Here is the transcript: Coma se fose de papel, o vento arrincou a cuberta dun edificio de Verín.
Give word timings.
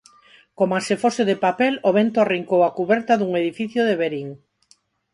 Coma 0.57 0.79
se 0.87 0.95
fose 1.01 1.21
de 1.29 1.37
papel, 1.45 1.73
o 1.89 1.91
vento 1.99 2.17
arrincou 2.19 2.59
a 2.63 2.75
cuberta 2.79 3.13
dun 3.17 3.31
edificio 3.41 3.81
de 3.87 3.95
Verín. 4.01 4.29